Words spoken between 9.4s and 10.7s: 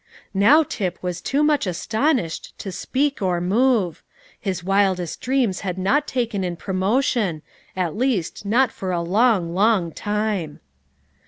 long time.